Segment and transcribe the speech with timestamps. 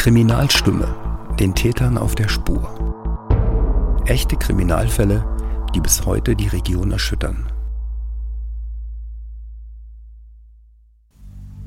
[0.00, 0.96] Kriminalstimme,
[1.38, 4.02] den Tätern auf der Spur.
[4.06, 5.22] Echte Kriminalfälle,
[5.74, 7.52] die bis heute die Region erschüttern.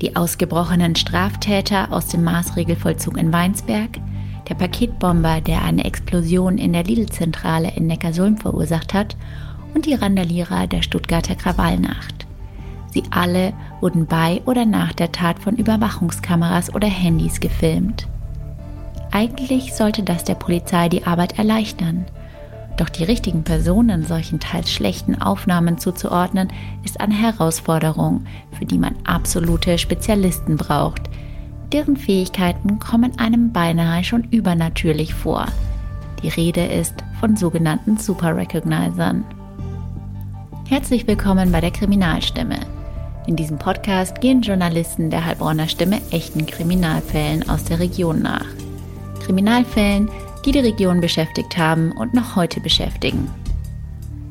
[0.02, 4.00] Die ausgebrochenen Straftäter aus dem Maßregelvollzug in Weinsberg,
[4.48, 9.16] der Paketbomber, der eine Explosion in der Lidl-Zentrale in Neckarsulm verursacht hat
[9.74, 12.26] und die Randalierer der Stuttgarter Krawallnacht.
[12.90, 18.08] Sie alle wurden bei oder nach der Tat von Überwachungskameras oder Handys gefilmt.
[19.14, 22.04] Eigentlich sollte das der Polizei die Arbeit erleichtern.
[22.76, 26.48] Doch die richtigen Personen solchen teils schlechten Aufnahmen zuzuordnen,
[26.82, 28.26] ist eine Herausforderung,
[28.58, 31.02] für die man absolute Spezialisten braucht.
[31.72, 35.46] Deren Fähigkeiten kommen einem beinahe schon übernatürlich vor.
[36.24, 39.22] Die Rede ist von sogenannten Super Recognizern.
[40.68, 42.58] Herzlich willkommen bei der Kriminalstimme.
[43.28, 48.44] In diesem Podcast gehen Journalisten der Heilbronner Stimme echten Kriminalfällen aus der Region nach.
[49.24, 50.10] Kriminalfällen,
[50.44, 53.30] die die Region beschäftigt haben und noch heute beschäftigen.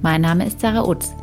[0.02, 1.14] Mein Name ist Sarah Utz.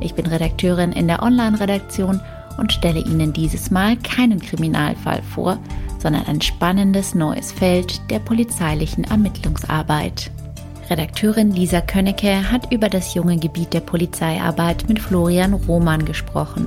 [0.00, 2.20] Ich bin Redakteurin in der Online-Redaktion
[2.58, 5.58] und stelle Ihnen dieses Mal keinen Kriminalfall vor,
[5.98, 10.30] sondern ein spannendes neues Feld der polizeilichen Ermittlungsarbeit.
[10.90, 16.66] Redakteurin Lisa Könnecke hat über das junge Gebiet der Polizeiarbeit mit Florian Roman gesprochen.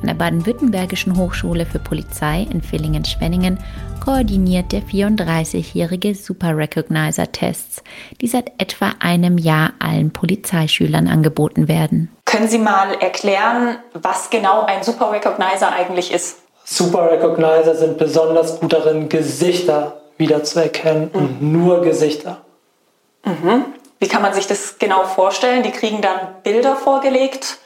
[0.00, 3.58] An der Baden-Württembergischen Hochschule für Polizei in Villingen-Schwenningen
[4.04, 7.84] koordiniert der 34-jährige Super Recognizer Tests,
[8.20, 12.10] die seit etwa einem Jahr allen Polizeischülern angeboten werden.
[12.24, 16.38] Können Sie mal erklären, was genau ein Super Recognizer eigentlich ist?
[16.64, 21.20] Super Recognizer sind besonders gut darin, Gesichter wiederzuerkennen mhm.
[21.20, 22.38] und nur Gesichter.
[23.24, 23.66] Mhm.
[24.00, 25.62] Wie kann man sich das genau vorstellen?
[25.62, 27.58] Die kriegen dann Bilder vorgelegt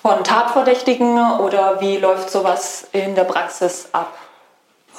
[0.00, 4.16] von Tatverdächtigen oder wie läuft sowas in der Praxis ab?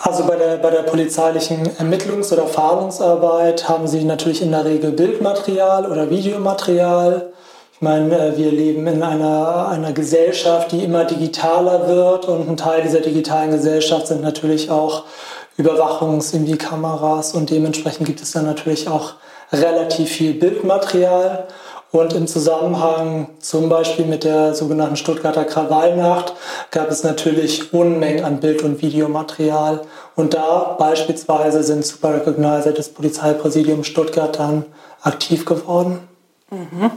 [0.01, 4.91] Also bei der, bei der polizeilichen Ermittlungs- oder Fahndungsarbeit haben Sie natürlich in der Regel
[4.91, 7.31] Bildmaterial oder Videomaterial.
[7.73, 12.57] Ich meine, äh, wir leben in einer, einer Gesellschaft, die immer digitaler wird und ein
[12.57, 15.03] Teil dieser digitalen Gesellschaft sind natürlich auch
[15.57, 19.13] Überwachungs-Kameras und dementsprechend gibt es dann natürlich auch
[19.51, 21.47] relativ viel Bildmaterial.
[21.93, 26.33] Und im Zusammenhang zum Beispiel mit der sogenannten Stuttgarter Krawallnacht
[26.71, 29.81] gab es natürlich Unmengen an Bild- und Videomaterial.
[30.15, 34.65] Und da beispielsweise sind Super Recognizer des Polizeipräsidiums Stuttgart dann
[35.03, 35.99] aktiv geworden.
[36.49, 36.89] Mhm.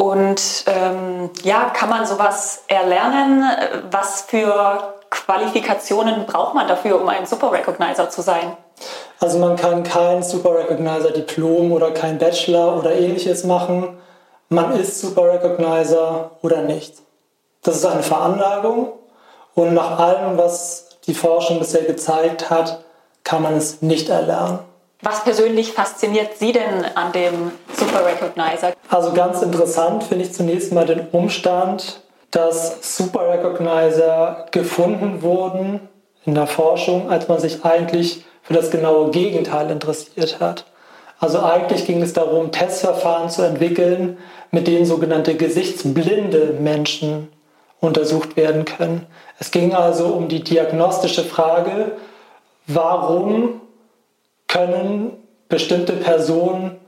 [0.00, 3.44] Und ähm, ja, kann man sowas erlernen?
[3.90, 8.56] Was für Qualifikationen braucht man dafür, um ein Super Recognizer zu sein?
[9.18, 13.98] Also man kann kein Super Recognizer Diplom oder kein Bachelor oder ähnliches machen.
[14.48, 16.94] Man ist Super Recognizer oder nicht.
[17.64, 18.92] Das ist eine Veranlagung
[19.56, 22.84] und nach allem, was die Forschung bisher gezeigt hat,
[23.24, 24.60] kann man es nicht erlernen.
[25.02, 28.72] Was persönlich fasziniert Sie denn an dem Super Recognizer?
[28.88, 32.00] Also ganz interessant finde ich zunächst mal den Umstand,
[32.32, 35.88] dass Super Recognizer gefunden wurden
[36.24, 40.64] in der Forschung, als man sich eigentlich für das genaue Gegenteil interessiert hat.
[41.20, 44.18] Also eigentlich ging es darum, Testverfahren zu entwickeln,
[44.50, 47.28] mit denen sogenannte gesichtsblinde Menschen
[47.80, 49.06] untersucht werden können.
[49.38, 51.92] Es ging also um die diagnostische Frage,
[52.66, 53.60] warum
[54.48, 55.12] können
[55.48, 56.78] bestimmte Personen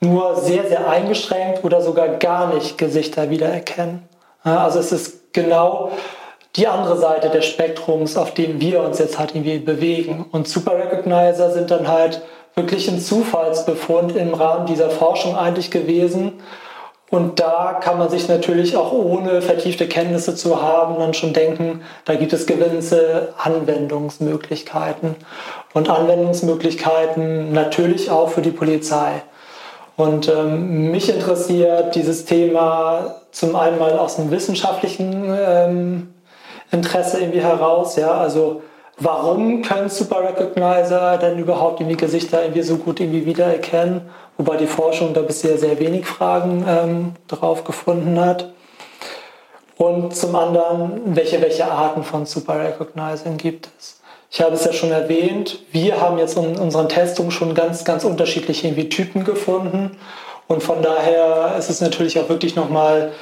[0.00, 4.08] nur sehr, sehr eingeschränkt oder sogar gar nicht Gesichter wiedererkennen.
[4.42, 5.90] Also es ist genau
[6.56, 10.24] die andere Seite des Spektrums, auf dem wir uns jetzt halt irgendwie bewegen.
[10.32, 12.22] Und Super Recognizer sind dann halt
[12.54, 16.40] wirklich ein Zufallsbefund im Rahmen dieser Forschung eigentlich gewesen.
[17.10, 21.82] Und da kann man sich natürlich auch ohne vertiefte Kenntnisse zu haben dann schon denken,
[22.04, 25.16] da gibt es gewisse Anwendungsmöglichkeiten.
[25.74, 29.22] Und Anwendungsmöglichkeiten natürlich auch für die Polizei.
[29.96, 36.14] Und ähm, mich interessiert dieses Thema zum einen mal aus dem wissenschaftlichen ähm,
[36.70, 37.96] Interesse irgendwie heraus.
[37.96, 38.12] Ja?
[38.12, 38.62] Also
[39.00, 44.02] warum können Super Recognizer denn überhaupt irgendwie Gesichter irgendwie so gut irgendwie wiedererkennen?
[44.36, 48.52] Wobei die Forschung da bisher sehr wenig Fragen ähm, drauf gefunden hat.
[49.76, 54.00] Und zum anderen, welche, welche Arten von Super Recognizing gibt es?
[54.30, 58.04] Ich habe es ja schon erwähnt, wir haben jetzt in unseren Testungen schon ganz, ganz
[58.04, 59.96] unterschiedliche irgendwie Typen gefunden.
[60.46, 63.12] Und von daher ist es natürlich auch wirklich nochmal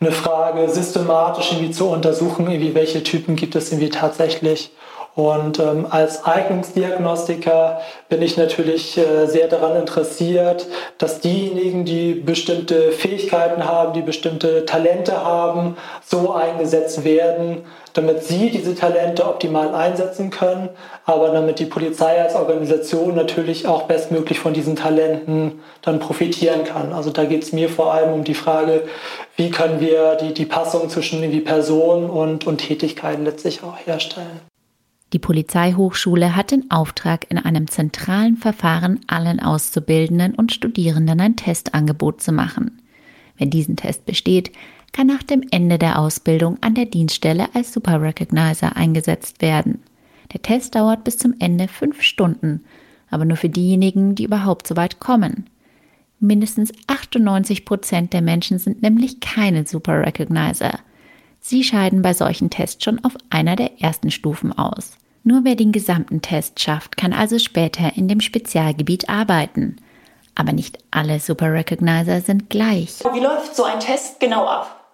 [0.00, 4.70] eine Frage, systematisch irgendwie zu untersuchen, irgendwie welche Typen gibt es irgendwie tatsächlich.
[5.14, 10.66] Und ähm, als Eignungsdiagnostiker bin ich natürlich äh, sehr daran interessiert,
[10.98, 18.50] dass diejenigen, die bestimmte Fähigkeiten haben, die bestimmte Talente haben, so eingesetzt werden, damit sie
[18.50, 20.68] diese Talente optimal einsetzen können,
[21.04, 26.92] aber damit die Polizei als Organisation natürlich auch bestmöglich von diesen Talenten dann profitieren kann.
[26.92, 28.82] Also da geht es mir vor allem um die Frage,
[29.36, 34.53] wie können wir die, die Passung zwischen irgendwie Person und, und Tätigkeit letztlich auch herstellen.
[35.14, 42.20] Die Polizeihochschule hat den Auftrag, in einem zentralen Verfahren allen Auszubildenden und Studierenden ein Testangebot
[42.20, 42.82] zu machen.
[43.36, 44.50] Wer diesen Test besteht,
[44.90, 49.84] kann nach dem Ende der Ausbildung an der Dienststelle als Super Recognizer eingesetzt werden.
[50.32, 52.64] Der Test dauert bis zum Ende fünf Stunden,
[53.08, 55.48] aber nur für diejenigen, die überhaupt so weit kommen.
[56.18, 60.80] Mindestens 98 Prozent der Menschen sind nämlich keine Super Recognizer.
[61.38, 64.96] Sie scheiden bei solchen Tests schon auf einer der ersten Stufen aus.
[65.26, 69.76] Nur wer den gesamten Test schafft, kann also später in dem Spezialgebiet arbeiten.
[70.34, 72.98] Aber nicht alle Super Recognizer sind gleich.
[73.12, 74.84] Wie läuft so ein Test genau ab?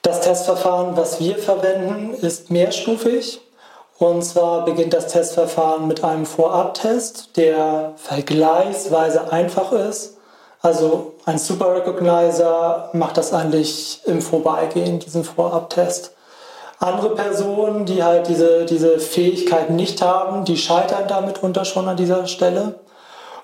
[0.00, 3.40] Das Testverfahren, was wir verwenden, ist mehrstufig.
[3.98, 10.16] Und zwar beginnt das Testverfahren mit einem Vorabtest, der vergleichsweise einfach ist.
[10.62, 16.14] Also ein Super Recognizer macht das eigentlich im Vorbeigehen, diesen Vorabtest.
[16.78, 21.96] Andere Personen, die halt diese, diese Fähigkeit nicht haben, die scheitern damit unter schon an
[21.96, 22.80] dieser Stelle.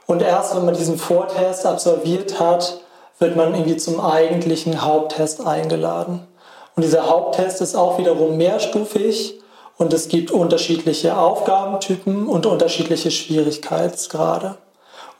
[0.06, 2.80] Und erst wenn man diesen Vortest absolviert hat,
[3.18, 6.26] wird man irgendwie zum eigentlichen Haupttest eingeladen.
[6.74, 9.40] Und dieser Haupttest ist auch wiederum mehrstufig
[9.76, 14.56] und es gibt unterschiedliche Aufgabentypen und unterschiedliche Schwierigkeitsgrade.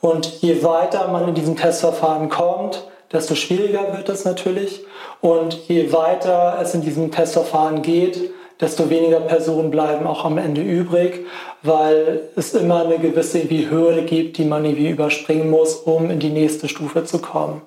[0.01, 4.81] Und je weiter man in diesem Testverfahren kommt, desto schwieriger wird es natürlich.
[5.21, 10.61] Und je weiter es in diesem Testverfahren geht, desto weniger Personen bleiben auch am Ende
[10.61, 11.25] übrig,
[11.63, 16.29] weil es immer eine gewisse Hürde gibt, die man irgendwie überspringen muss, um in die
[16.29, 17.61] nächste Stufe zu kommen.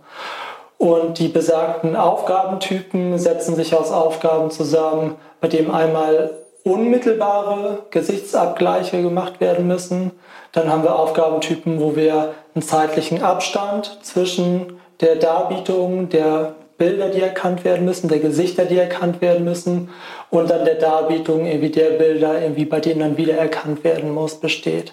[0.78, 6.30] Und die besagten Aufgabentypen setzen sich aus Aufgaben zusammen, bei denen einmal
[6.64, 10.12] unmittelbare Gesichtsabgleiche gemacht werden müssen.
[10.52, 17.20] Dann haben wir Aufgabentypen, wo wir einen zeitlichen Abstand zwischen der Darbietung der Bilder, die
[17.20, 19.90] erkannt werden müssen, der Gesichter, die erkannt werden müssen
[20.30, 24.40] und dann der Darbietung irgendwie der Bilder, irgendwie bei denen dann wieder erkannt werden muss,
[24.40, 24.92] besteht.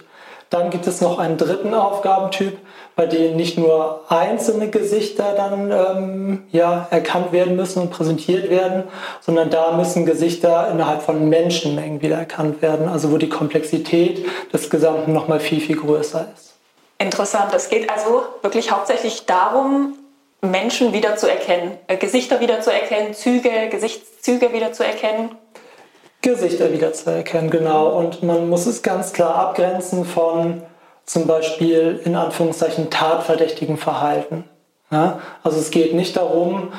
[0.51, 2.57] Dann gibt es noch einen dritten Aufgabentyp,
[2.95, 8.83] bei dem nicht nur einzelne Gesichter dann ähm, ja, erkannt werden müssen und präsentiert werden,
[9.21, 14.69] sondern da müssen Gesichter innerhalb von Menschenmengen wieder erkannt werden, also wo die Komplexität des
[14.69, 16.50] Gesamten nochmal viel, viel größer ist.
[17.01, 17.51] Interessant.
[17.56, 19.95] Es geht also wirklich hauptsächlich darum,
[20.42, 25.31] Menschen wiederzuerkennen, äh, Gesichter wiederzuerkennen, Züge, Gesichtszüge wiederzuerkennen.
[26.21, 27.98] Gesichter wiederzuerkennen, genau.
[27.98, 30.62] Und man muss es ganz klar abgrenzen von
[31.06, 34.44] zum Beispiel in Anführungszeichen tatverdächtigen Verhalten.
[34.92, 35.19] Ja?
[35.44, 36.71] Also es geht nicht darum,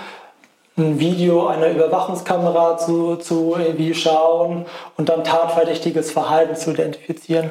[0.78, 4.66] ein Video einer Überwachungskamera zu, zu irgendwie schauen
[4.96, 7.50] und dann tatverdächtiges Verhalten zu identifizieren.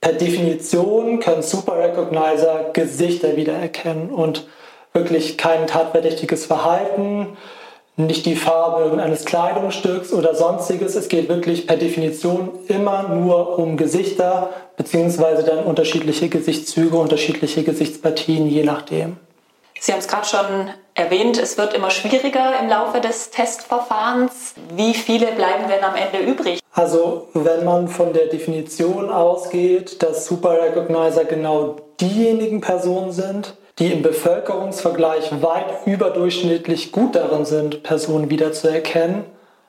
[0.00, 4.46] Per Definition können Super Recognizer Gesichter wiedererkennen und
[4.92, 7.36] wirklich kein tatverdächtiges Verhalten,
[7.96, 10.96] nicht die Farbe irgendeines Kleidungsstücks oder sonstiges.
[10.96, 18.46] Es geht wirklich per Definition immer nur um Gesichter beziehungsweise dann unterschiedliche Gesichtszüge, unterschiedliche Gesichtspartien,
[18.46, 19.16] je nachdem.
[19.80, 24.54] Sie haben es gerade schon erwähnt, es wird immer schwieriger im Laufe des Testverfahrens.
[24.74, 26.60] Wie viele bleiben denn am Ende übrig?
[26.72, 33.92] Also wenn man von der Definition ausgeht, dass Super Recognizer genau diejenigen Personen sind, die
[33.92, 39.24] im Bevölkerungsvergleich weit überdurchschnittlich gut darin sind, Personen wiederzuerkennen,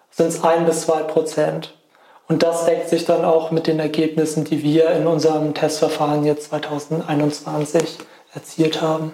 [0.09, 1.73] sind es ein bis zwei Prozent.
[2.29, 6.49] Und das deckt sich dann auch mit den Ergebnissen, die wir in unserem Testverfahren jetzt
[6.49, 7.97] 2021
[8.33, 9.13] erzielt haben.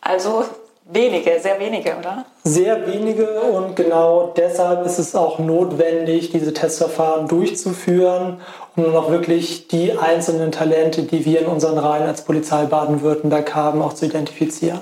[0.00, 0.44] Also
[0.92, 2.24] Wenige, sehr wenige, oder?
[2.42, 8.40] Sehr wenige und genau deshalb ist es auch notwendig, diese Testverfahren durchzuführen,
[8.74, 13.82] um noch wirklich die einzelnen Talente, die wir in unseren Reihen als Polizei Baden-Württemberg haben,
[13.82, 14.80] auch zu identifizieren.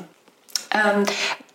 [0.73, 1.05] Ähm,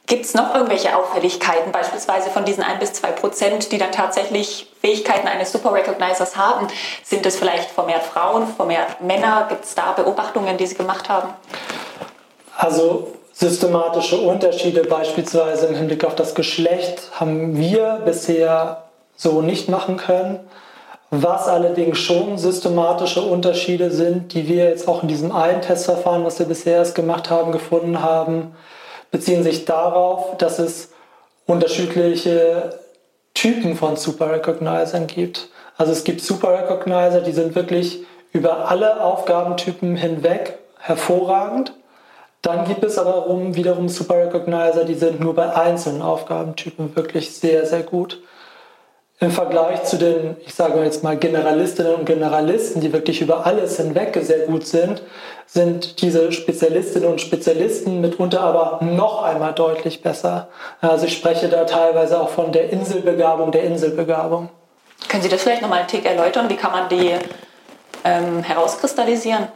[0.06, 4.72] Gibt es noch irgendwelche Auffälligkeiten, beispielsweise von diesen 1 bis 2 Prozent, die dann tatsächlich
[4.82, 6.68] Fähigkeiten eines Super Recognizers haben?
[7.04, 9.48] Sind es vielleicht vermehrt Frauen, vermehrt Männer?
[9.50, 11.30] Gibt es da Beobachtungen, die Sie gemacht haben?
[12.56, 18.84] Also systematische Unterschiede beispielsweise im Hinblick auf das Geschlecht haben wir bisher
[19.18, 20.40] so nicht machen können.
[21.10, 26.40] Was allerdings schon systematische Unterschiede sind, die wir jetzt auch in diesem einen Testverfahren, was
[26.40, 28.56] wir bisher erst gemacht haben, gefunden haben,
[29.12, 30.92] beziehen sich darauf, dass es
[31.46, 32.80] unterschiedliche
[33.34, 35.50] Typen von Super Recognizern gibt.
[35.78, 41.74] Also es gibt Super Recognizer, die sind wirklich über alle Aufgabentypen hinweg hervorragend.
[42.44, 47.66] Dann gibt es aber wiederum Super Recognizer, die sind nur bei einzelnen Aufgabentypen wirklich sehr,
[47.66, 48.22] sehr gut.
[49.22, 53.78] Im Vergleich zu den, ich sage jetzt mal, Generalistinnen und Generalisten, die wirklich über alles
[53.78, 55.02] hinweg sehr gut sind,
[55.46, 60.50] sind diese Spezialistinnen und Spezialisten mitunter aber noch einmal deutlich besser.
[60.82, 64.50] Also ich spreche da teilweise auch von der Inselbegabung der Inselbegabung.
[65.08, 66.50] Können Sie das vielleicht nochmal einen Tick erläutern?
[66.50, 67.14] Wie kann man die
[68.04, 69.48] ähm, herauskristallisieren?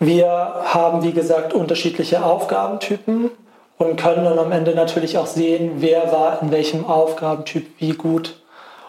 [0.00, 3.30] Wir haben, wie gesagt, unterschiedliche Aufgabentypen
[3.78, 8.40] und können dann am Ende natürlich auch sehen, wer war in welchem Aufgabentyp wie gut.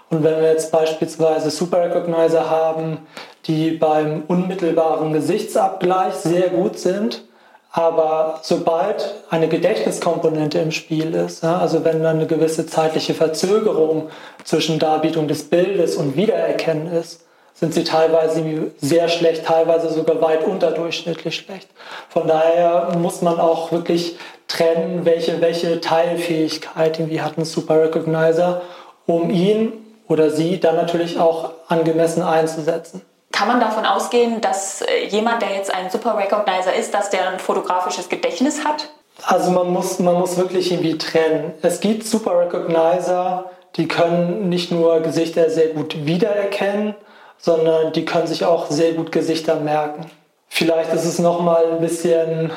[0.10, 3.00] Und wenn wir jetzt beispielsweise Super Recognizer haben,
[3.46, 7.24] die beim unmittelbaren Gesichtsabgleich sehr gut sind,
[7.72, 14.10] aber sobald eine Gedächtniskomponente im Spiel ist, also wenn dann eine gewisse zeitliche Verzögerung
[14.44, 17.26] zwischen Darbietung des Bildes und Wiedererkennen ist,
[17.60, 21.68] sind sie teilweise sehr schlecht, teilweise sogar weit unterdurchschnittlich schlecht.
[22.08, 28.62] Von daher muss man auch wirklich trennen, welche, welche Teilfähigkeit irgendwie hat ein Super Recognizer,
[29.06, 29.74] um ihn
[30.08, 33.02] oder sie dann natürlich auch angemessen einzusetzen.
[33.32, 37.30] Kann man davon ausgehen, dass äh, jemand, der jetzt ein Super Recognizer ist, dass der
[37.30, 38.90] ein fotografisches Gedächtnis hat?
[39.24, 41.54] Also man muss, man muss wirklich irgendwie trennen.
[41.62, 46.96] Es gibt Super Recognizer, die können nicht nur Gesichter sehr gut wiedererkennen,
[47.40, 50.06] sondern die können sich auch sehr gut Gesichter merken.
[50.50, 52.52] Vielleicht ist es nochmal ein bisschen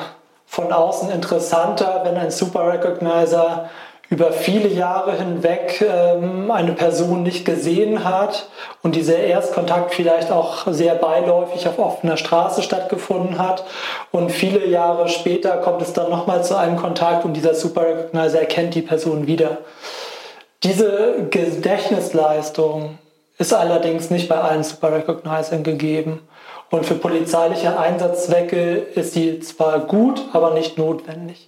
[0.45, 3.69] von außen interessanter, wenn ein Super Recognizer
[4.09, 8.47] über viele Jahre hinweg ähm, eine Person nicht gesehen hat
[8.83, 13.63] und dieser Erstkontakt vielleicht auch sehr beiläufig auf offener Straße stattgefunden hat
[14.11, 18.41] und viele Jahre später kommt es dann nochmal zu einem Kontakt und dieser Super Recognizer
[18.41, 19.59] erkennt die Person wieder.
[20.61, 22.99] Diese Gedächtnisleistung
[23.43, 26.25] ist allerdings nicht bei allen Super Recognizern gegeben.
[26.71, 31.47] Und für polizeiliche Einsatzzwecke ist sie zwar gut, aber nicht notwendig.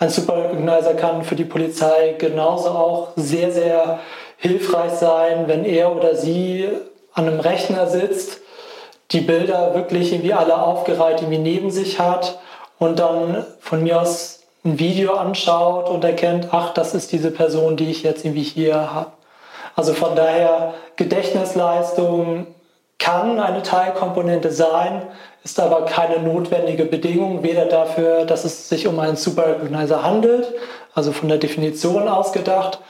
[0.00, 4.00] Ein Super Recognizer kann für die Polizei genauso auch sehr, sehr
[4.38, 6.68] hilfreich sein, wenn er oder sie
[7.14, 8.40] an einem Rechner sitzt,
[9.12, 12.40] die Bilder wirklich irgendwie alle aufgereiht irgendwie neben sich hat
[12.80, 17.76] und dann von mir aus ein Video anschaut und erkennt, ach, das ist diese Person,
[17.76, 19.12] die ich jetzt irgendwie hier habe.
[19.76, 22.46] Also von daher, Gedächtnisleistung
[22.98, 25.02] kann eine Teilkomponente sein,
[25.44, 30.52] ist aber keine notwendige Bedingung, weder dafür, dass es sich um einen Super Recognizer handelt,
[30.94, 32.80] also von der Definition ausgedacht,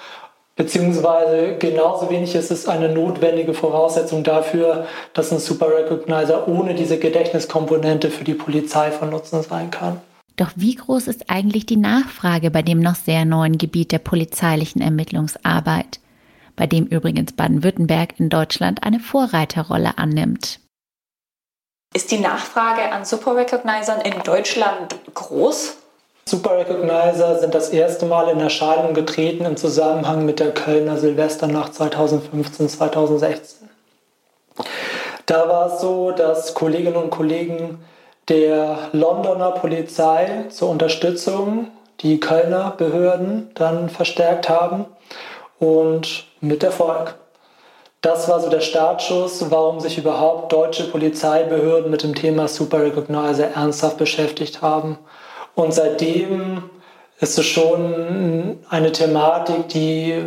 [0.54, 6.98] beziehungsweise genauso wenig ist es eine notwendige Voraussetzung dafür, dass ein Super Recognizer ohne diese
[6.98, 10.00] Gedächtniskomponente für die Polizei von Nutzen sein kann.
[10.36, 14.80] Doch wie groß ist eigentlich die Nachfrage bei dem noch sehr neuen Gebiet der polizeilichen
[14.80, 15.98] Ermittlungsarbeit?
[16.56, 20.60] Bei dem übrigens Baden-Württemberg in Deutschland eine Vorreiterrolle annimmt.
[21.94, 25.76] Ist die Nachfrage an Super Recognizern in Deutschland groß?
[26.28, 31.72] Super Recognizer sind das erste Mal in Erscheinung getreten im Zusammenhang mit der Kölner Silvesternacht
[31.74, 33.38] 2015-2016.
[35.26, 37.78] Da war es so, dass Kolleginnen und Kollegen
[38.28, 41.68] der Londoner Polizei zur Unterstützung
[42.00, 44.86] die Kölner Behörden dann verstärkt haben
[45.58, 47.16] und mit Erfolg.
[48.00, 53.50] Das war so der Startschuss, warum sich überhaupt deutsche Polizeibehörden mit dem Thema Super Recognizer
[53.54, 54.98] ernsthaft beschäftigt haben.
[55.54, 56.70] Und seitdem
[57.18, 60.22] ist es schon eine Thematik, die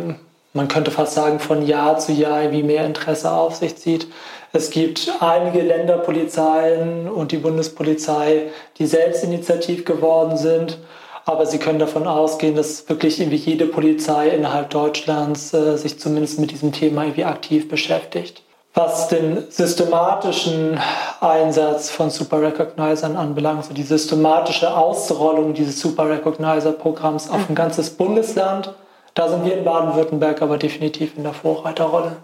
[0.52, 4.08] man könnte fast sagen von Jahr zu Jahr wie mehr Interesse auf sich zieht.
[4.52, 10.78] Es gibt einige Länderpolizeien und die Bundespolizei, die selbst initiativ geworden sind
[11.24, 16.38] aber Sie können davon ausgehen, dass wirklich irgendwie jede Polizei innerhalb Deutschlands äh, sich zumindest
[16.38, 18.42] mit diesem Thema irgendwie aktiv beschäftigt.
[18.74, 20.80] Was den systematischen
[21.20, 27.90] Einsatz von Super Recognizern anbelangt, so die systematische Ausrollung dieses Super Recognizer-Programms auf ein ganzes
[27.90, 28.72] Bundesland,
[29.14, 32.16] da sind wir in Baden-Württemberg aber definitiv in der Vorreiterrolle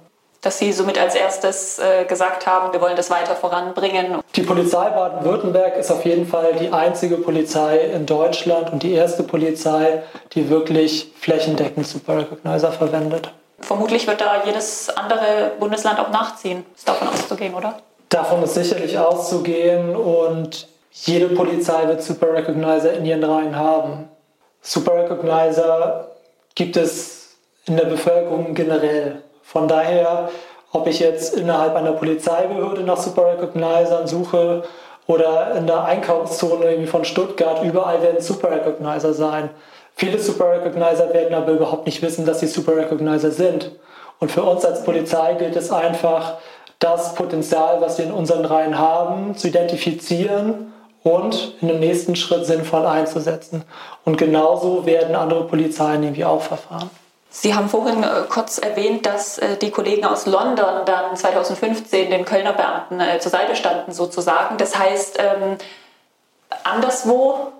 [0.46, 4.20] dass Sie somit als erstes äh, gesagt haben, wir wollen das weiter voranbringen?
[4.36, 9.24] Die Polizei Baden-Württemberg ist auf jeden Fall die einzige Polizei in Deutschland und die erste
[9.24, 13.32] Polizei, die wirklich flächendeckend Super Recognizer verwendet.
[13.58, 16.64] Vermutlich wird da jedes andere Bundesland auch nachziehen.
[16.76, 17.78] Ist davon auszugehen, oder?
[18.08, 24.08] Davon ist sicherlich auszugehen und jede Polizei wird Super Recognizer in ihren Reihen haben.
[24.62, 26.12] Super Recognizer
[26.54, 27.34] gibt es
[27.66, 29.24] in der Bevölkerung generell.
[29.46, 30.28] Von daher,
[30.72, 34.64] ob ich jetzt innerhalb einer Polizeibehörde nach Super Recognizern suche
[35.06, 39.50] oder in der Einkaufszone von Stuttgart, überall werden Super Recognizer sein.
[39.94, 43.70] Viele Super Recognizer werden aber überhaupt nicht wissen, dass sie Super Recognizer sind.
[44.18, 46.34] Und für uns als Polizei gilt es einfach,
[46.78, 50.72] das Potenzial, was wir in unseren Reihen haben, zu identifizieren
[51.02, 53.64] und in dem nächsten Schritt sinnvoll einzusetzen.
[54.04, 56.90] Und genauso werden andere Polizeien irgendwie auch verfahren.
[57.30, 62.25] Sie haben vorhin äh, kurz erwähnt, dass äh, die Kollegen aus London dann 2015 den
[62.25, 64.56] Kölner Beamten äh, zur Seite standen, sozusagen.
[64.56, 65.59] Das heißt, ähm,
[66.64, 67.52] anderswo,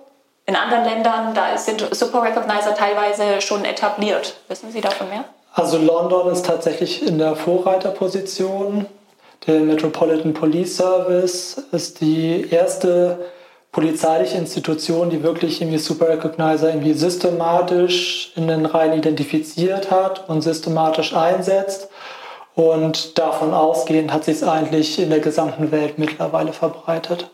[0.45, 4.37] in anderen Ländern, da sind Super Recognizer teilweise schon etabliert.
[4.47, 5.25] Wissen Sie davon mehr?
[5.53, 8.85] Also London ist tatsächlich in der Vorreiterposition.
[9.45, 13.25] Der Metropolitan Police Service ist die erste
[13.71, 20.41] polizeiliche Institution, die wirklich irgendwie Super Recognizer irgendwie systematisch in den Reihen identifiziert hat und
[20.41, 21.89] systematisch einsetzt.
[22.55, 27.29] Und davon ausgehend hat sich es eigentlich in der gesamten Welt mittlerweile verbreitet.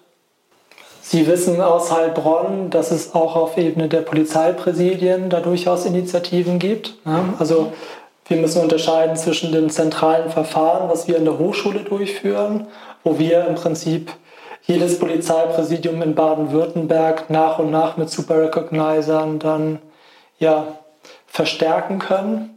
[1.01, 6.95] Sie wissen aus Heilbronn, dass es auch auf Ebene der Polizeipräsidien da durchaus Initiativen gibt.
[7.39, 7.71] Also
[8.27, 12.67] wir müssen unterscheiden zwischen dem zentralen Verfahren, was wir in der Hochschule durchführen,
[13.03, 14.11] wo wir im Prinzip
[14.65, 19.79] jedes Polizeipräsidium in Baden-Württemberg nach und nach mit Super Recognizern dann
[20.39, 20.79] ja,
[21.27, 22.49] verstärken können.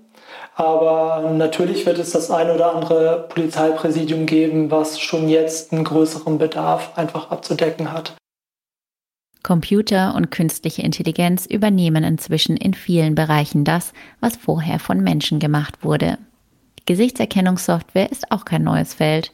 [0.54, 6.38] Aber natürlich wird es das ein oder andere Polizeipräsidium geben, was schon jetzt einen größeren
[6.38, 8.14] Bedarf einfach abzudecken hat.
[9.42, 15.84] Computer und künstliche Intelligenz übernehmen inzwischen in vielen Bereichen das, was vorher von Menschen gemacht
[15.84, 16.18] wurde.
[16.86, 19.32] Gesichtserkennungssoftware ist auch kein neues Feld.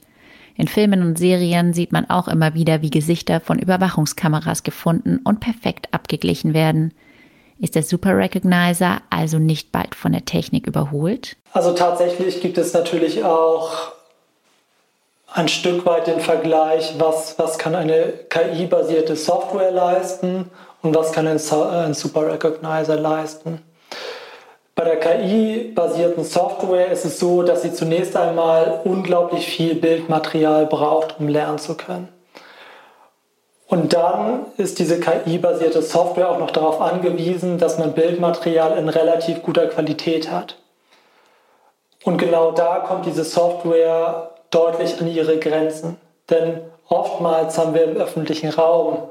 [0.57, 5.41] In Filmen und Serien sieht man auch immer wieder, wie Gesichter von Überwachungskameras gefunden und
[5.41, 6.93] perfekt abgeglichen werden.
[7.59, 11.37] Ist der Super Recognizer also nicht bald von der Technik überholt?
[11.53, 13.93] Also tatsächlich gibt es natürlich auch
[15.33, 20.51] ein Stück weit den Vergleich, was, was kann eine KI-basierte Software leisten
[20.83, 23.63] und was kann ein, ein Super Recognizer leisten.
[24.75, 31.21] Bei der KI-basierten Software ist es so, dass sie zunächst einmal unglaublich viel Bildmaterial braucht,
[31.21, 32.09] um lernen zu können.
[33.67, 39.43] Und dann ist diese KI-basierte Software auch noch darauf angewiesen, dass man Bildmaterial in relativ
[39.43, 40.57] guter Qualität hat.
[42.05, 45.99] Und genau da kommt diese Software deutlich an ihre Grenzen.
[46.29, 49.11] Denn oftmals haben wir im öffentlichen Raum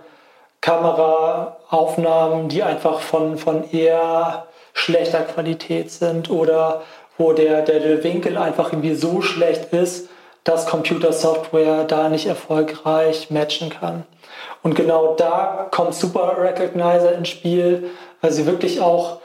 [0.61, 6.83] Kameraaufnahmen, die einfach von, von eher schlechter Qualität sind oder
[7.17, 10.09] wo der, der, der Winkel einfach irgendwie so schlecht ist,
[10.43, 14.05] dass Computersoftware da nicht erfolgreich matchen kann.
[14.63, 19.19] Und genau da kommt Super Recognizer ins Spiel, weil sie wirklich auch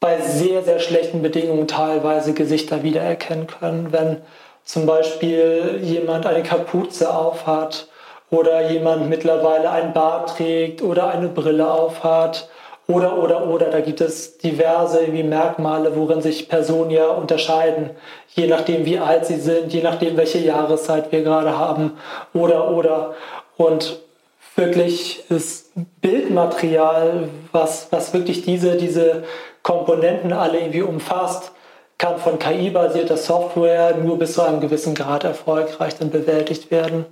[0.00, 3.92] bei sehr, sehr schlechten Bedingungen teilweise Gesichter wiedererkennen können.
[3.92, 4.22] Wenn
[4.64, 7.88] zum Beispiel jemand eine Kapuze aufhat
[8.30, 12.48] oder jemand mittlerweile ein Bart trägt oder eine Brille aufhat
[12.88, 17.90] oder, oder, oder, da gibt es diverse Merkmale, worin sich Personen ja unterscheiden,
[18.34, 21.92] je nachdem, wie alt sie sind, je nachdem, welche Jahreszeit wir gerade haben,
[22.34, 23.14] oder, oder.
[23.56, 24.00] Und
[24.56, 29.22] wirklich ist Bildmaterial, was, was wirklich diese, diese
[29.62, 31.52] Komponenten alle irgendwie umfasst,
[31.98, 37.06] kann von KI-basierter Software nur bis zu einem gewissen Grad erfolgreich dann bewältigt werden.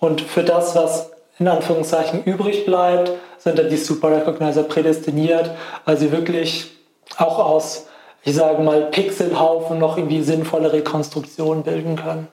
[0.00, 5.50] Und für das, was in Anführungszeichen übrig bleibt, sind dann die Super Recognizer prädestiniert,
[5.84, 6.70] weil sie wirklich
[7.16, 7.88] auch aus,
[8.22, 12.28] ich sage mal, Pixelhaufen noch irgendwie sinnvolle Rekonstruktionen bilden können.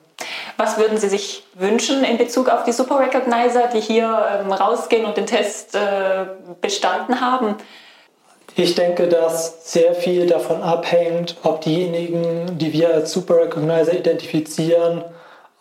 [0.56, 5.04] Was würden Sie sich wünschen in Bezug auf die Super Recognizer, die hier ähm, rausgehen
[5.06, 6.26] und den Test äh,
[6.60, 7.56] bestanden haben?
[8.54, 15.04] Ich denke, dass sehr viel davon abhängt, ob diejenigen, die wir als Super Recognizer identifizieren,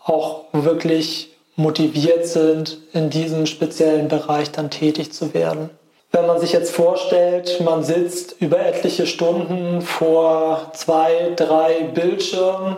[0.04, 5.70] auch wirklich motiviert sind, in diesem speziellen Bereich dann tätig zu werden.
[6.12, 12.78] Wenn man sich jetzt vorstellt, man sitzt über etliche Stunden vor zwei, drei Bildschirmen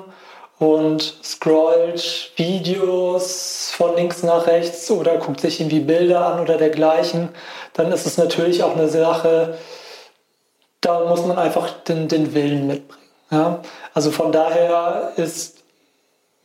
[0.57, 7.29] und scrollt Videos von links nach rechts oder guckt sich irgendwie Bilder an oder dergleichen,
[7.73, 9.57] dann ist es natürlich auch eine Sache,
[10.81, 13.01] da muss man einfach den, den Willen mitbringen.
[13.29, 13.61] Ja?
[13.93, 15.61] Also von daher ist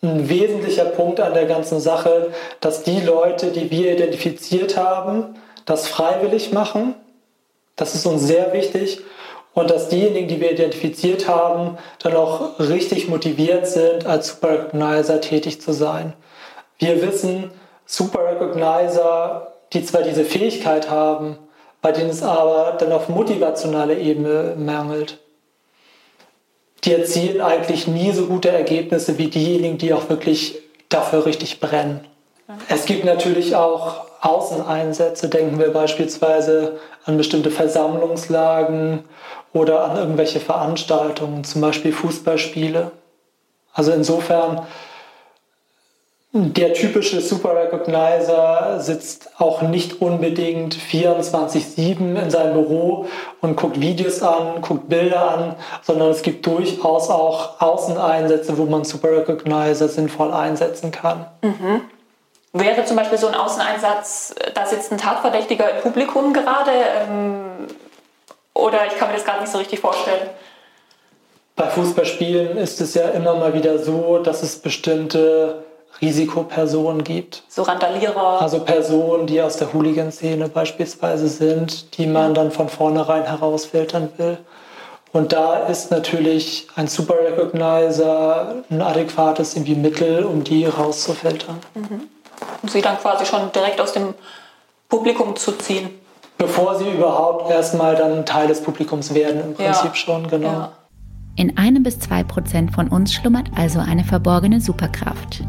[0.02, 5.88] ein wesentlicher Punkt an der ganzen Sache, dass die Leute, die wir identifiziert haben, das
[5.88, 6.94] freiwillig machen.
[7.76, 9.00] Das ist uns sehr wichtig.
[9.54, 15.20] Und dass diejenigen, die wir identifiziert haben, dann auch richtig motiviert sind, als Super Recognizer
[15.22, 16.12] tätig zu sein.
[16.78, 17.50] Wir wissen,
[17.86, 21.38] Super Recognizer, die zwar diese Fähigkeit haben,
[21.80, 25.18] bei denen es aber dann auf motivationaler Ebene mangelt
[26.86, 32.00] die erzielen eigentlich nie so gute Ergebnisse wie diejenigen, die auch wirklich dafür richtig brennen.
[32.68, 39.04] Es gibt natürlich auch Außeneinsätze, denken wir beispielsweise an bestimmte Versammlungslagen
[39.52, 42.92] oder an irgendwelche Veranstaltungen, zum Beispiel Fußballspiele.
[43.72, 44.66] Also insofern,
[46.38, 53.06] der typische Super Recognizer sitzt auch nicht unbedingt 24-7 in seinem Büro
[53.40, 58.84] und guckt Videos an, guckt Bilder an, sondern es gibt durchaus auch Außeneinsätze, wo man
[58.84, 61.26] Super Recognizer sinnvoll einsetzen kann.
[61.42, 61.82] Mhm.
[62.52, 66.70] Wäre zum Beispiel so ein Außeneinsatz, da sitzt ein Tatverdächtiger im Publikum gerade?
[67.08, 67.66] Ähm,
[68.52, 70.28] oder ich kann mir das gar nicht so richtig vorstellen.
[71.54, 75.65] Bei Fußballspielen ist es ja immer mal wieder so, dass es bestimmte
[76.00, 77.42] Risikopersonen gibt.
[77.48, 78.42] So Randalierer.
[78.42, 84.38] Also Personen, die aus der Hooligan-Szene beispielsweise sind, die man dann von vornherein herausfiltern will.
[85.12, 91.56] Und da ist natürlich ein Super Recognizer ein adäquates irgendwie Mittel, um die rauszufiltern.
[91.74, 92.02] Mhm.
[92.62, 94.12] Um sie dann quasi schon direkt aus dem
[94.88, 95.88] Publikum zu ziehen.
[96.36, 99.94] Bevor sie überhaupt erstmal dann Teil des Publikums werden, im Prinzip ja.
[99.94, 100.48] schon, genau.
[100.48, 100.72] Ja.
[101.36, 105.42] In einem bis zwei Prozent von uns schlummert also eine verborgene Superkraft.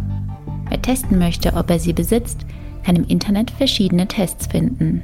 [0.69, 2.45] Wer testen möchte, ob er sie besitzt,
[2.83, 5.01] kann im Internet verschiedene Tests finden.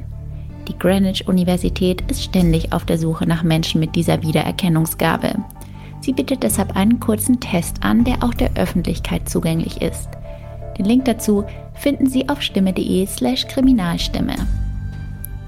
[0.67, 5.35] Die Greenwich-Universität ist ständig auf der Suche nach Menschen mit dieser Wiedererkennungsgabe.
[5.99, 10.09] Sie bietet deshalb einen kurzen Test an, der auch der Öffentlichkeit zugänglich ist.
[10.77, 14.35] Den Link dazu finden Sie auf stimme.de/slash Kriminalstimme.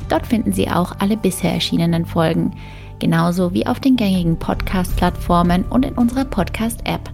[0.10, 2.54] Dort finden Sie auch alle bisher erschienenen Folgen,
[2.99, 7.10] genauso wie auf den gängigen Podcast-Plattformen und in unserer Podcast-App.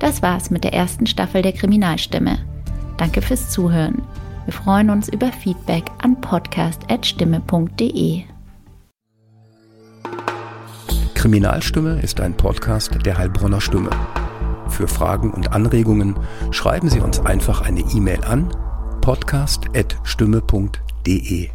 [0.00, 2.38] Das war's mit der ersten Staffel der Kriminalstimme.
[2.96, 4.02] Danke fürs Zuhören.
[4.46, 8.24] Wir freuen uns über Feedback an podcast.stimme.de.
[11.14, 13.90] Kriminalstimme ist ein Podcast der Heilbronner Stimme.
[14.68, 16.16] Für Fragen und Anregungen
[16.50, 18.50] schreiben Sie uns einfach eine E-Mail an
[19.02, 21.50] podcast.stimme.de.